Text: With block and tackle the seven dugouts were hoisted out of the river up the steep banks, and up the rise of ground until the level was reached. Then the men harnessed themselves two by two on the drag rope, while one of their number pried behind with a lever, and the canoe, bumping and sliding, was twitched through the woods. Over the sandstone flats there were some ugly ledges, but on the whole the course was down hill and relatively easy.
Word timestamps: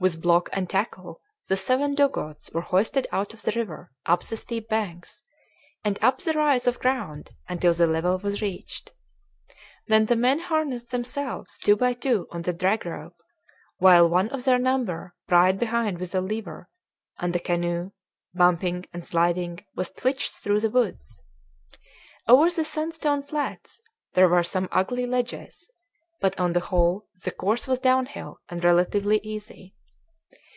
With 0.00 0.22
block 0.22 0.48
and 0.54 0.66
tackle 0.66 1.20
the 1.50 1.58
seven 1.58 1.92
dugouts 1.92 2.50
were 2.54 2.62
hoisted 2.62 3.06
out 3.12 3.34
of 3.34 3.42
the 3.42 3.50
river 3.52 3.92
up 4.06 4.22
the 4.22 4.38
steep 4.38 4.66
banks, 4.70 5.22
and 5.84 5.98
up 6.02 6.20
the 6.22 6.32
rise 6.32 6.66
of 6.66 6.78
ground 6.80 7.32
until 7.50 7.74
the 7.74 7.86
level 7.86 8.16
was 8.18 8.40
reached. 8.40 8.92
Then 9.88 10.06
the 10.06 10.16
men 10.16 10.38
harnessed 10.38 10.90
themselves 10.90 11.58
two 11.58 11.76
by 11.76 11.92
two 11.92 12.26
on 12.30 12.40
the 12.40 12.54
drag 12.54 12.86
rope, 12.86 13.18
while 13.76 14.08
one 14.08 14.30
of 14.30 14.44
their 14.44 14.58
number 14.58 15.14
pried 15.28 15.58
behind 15.58 15.98
with 15.98 16.14
a 16.14 16.22
lever, 16.22 16.70
and 17.18 17.34
the 17.34 17.38
canoe, 17.38 17.90
bumping 18.32 18.86
and 18.94 19.04
sliding, 19.04 19.62
was 19.76 19.90
twitched 19.90 20.32
through 20.32 20.60
the 20.60 20.70
woods. 20.70 21.20
Over 22.26 22.48
the 22.48 22.64
sandstone 22.64 23.22
flats 23.22 23.82
there 24.14 24.30
were 24.30 24.44
some 24.44 24.66
ugly 24.72 25.04
ledges, 25.04 25.70
but 26.22 26.40
on 26.40 26.54
the 26.54 26.60
whole 26.70 27.06
the 27.22 27.30
course 27.30 27.68
was 27.68 27.80
down 27.80 28.06
hill 28.06 28.38
and 28.48 28.64
relatively 28.64 29.18
easy. 29.22 29.74